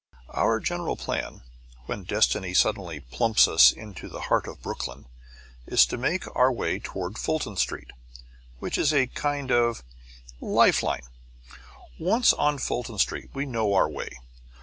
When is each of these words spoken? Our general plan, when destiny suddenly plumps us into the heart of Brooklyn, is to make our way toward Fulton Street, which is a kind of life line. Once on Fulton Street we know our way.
Our 0.31 0.59
general 0.59 0.95
plan, 0.95 1.43
when 1.85 2.05
destiny 2.05 2.55
suddenly 2.55 3.01
plumps 3.01 3.47
us 3.47 3.71
into 3.71 4.09
the 4.09 4.21
heart 4.33 4.47
of 4.47 4.59
Brooklyn, 4.63 5.05
is 5.67 5.85
to 5.85 5.95
make 5.95 6.23
our 6.35 6.51
way 6.51 6.79
toward 6.79 7.19
Fulton 7.19 7.55
Street, 7.55 7.91
which 8.57 8.79
is 8.79 8.91
a 8.91 9.05
kind 9.05 9.51
of 9.51 9.83
life 10.39 10.81
line. 10.81 11.05
Once 11.99 12.33
on 12.33 12.57
Fulton 12.57 12.97
Street 12.97 13.29
we 13.35 13.45
know 13.45 13.75
our 13.75 13.87
way. 13.87 14.09